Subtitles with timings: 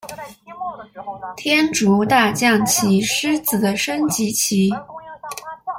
[1.37, 4.71] 天竺大将棋狮子的升级棋。